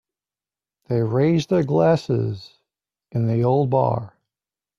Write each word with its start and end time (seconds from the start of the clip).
They 0.87 1.03
raised 1.03 1.51
their 1.51 1.63
glasses 1.63 2.57
in 3.11 3.27
the 3.27 3.43
old 3.43 3.69
bar. 3.69 4.17